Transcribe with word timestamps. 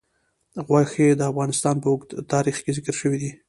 غوښې 0.67 1.07
د 1.15 1.21
افغانستان 1.31 1.75
په 1.81 1.87
اوږده 1.91 2.21
تاریخ 2.33 2.55
کې 2.63 2.75
ذکر 2.77 2.93
شوی 3.01 3.17
دی. 3.21 3.31